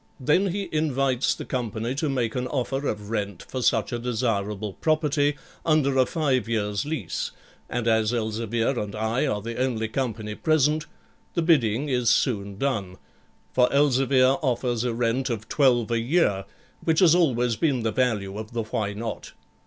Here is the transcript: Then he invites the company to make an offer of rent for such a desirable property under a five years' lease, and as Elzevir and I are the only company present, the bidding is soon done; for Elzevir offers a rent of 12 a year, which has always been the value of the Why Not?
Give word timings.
Then 0.19 0.47
he 0.47 0.67
invites 0.71 1.35
the 1.35 1.45
company 1.45 1.93
to 1.93 2.09
make 2.09 2.33
an 2.33 2.47
offer 2.47 2.87
of 2.87 3.11
rent 3.11 3.45
for 3.47 3.61
such 3.61 3.91
a 3.93 3.99
desirable 3.99 4.73
property 4.73 5.37
under 5.63 5.95
a 5.95 6.07
five 6.07 6.49
years' 6.49 6.85
lease, 6.87 7.29
and 7.69 7.87
as 7.87 8.11
Elzevir 8.11 8.79
and 8.79 8.95
I 8.95 9.27
are 9.27 9.43
the 9.43 9.57
only 9.61 9.87
company 9.87 10.33
present, 10.33 10.87
the 11.35 11.43
bidding 11.43 11.87
is 11.87 12.09
soon 12.09 12.57
done; 12.57 12.97
for 13.53 13.69
Elzevir 13.71 14.39
offers 14.41 14.83
a 14.83 14.91
rent 14.91 15.29
of 15.29 15.47
12 15.47 15.91
a 15.91 15.99
year, 15.99 16.45
which 16.83 16.99
has 16.99 17.13
always 17.13 17.55
been 17.55 17.83
the 17.83 17.91
value 17.91 18.39
of 18.39 18.53
the 18.53 18.63
Why 18.63 18.93
Not? 18.93 19.33